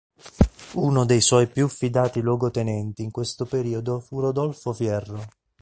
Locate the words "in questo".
3.03-3.45